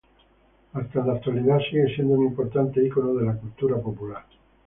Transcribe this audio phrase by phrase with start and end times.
[0.73, 4.23] Hasta en la actualidad, sigue siendo un importante ícono de la cultura popular.